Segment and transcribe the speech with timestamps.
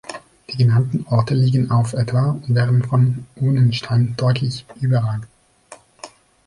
[0.49, 5.27] Die genannten Orte liegen auf etwa und werden vom Wunnenstein deutlich überragt.